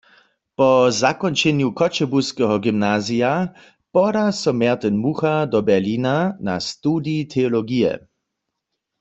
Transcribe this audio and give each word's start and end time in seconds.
Po 0.59 0.67
zakónčenju 0.99 1.67
Choćebuskeho 1.81 2.55
gymnazija 2.67 3.33
poda 3.97 4.25
so 4.39 4.55
Mjertyn 4.63 4.97
Mucha 5.03 5.35
do 5.51 5.63
Berlina 5.69 6.15
na 6.49 6.57
studij 6.71 7.21
teologije. 7.37 7.95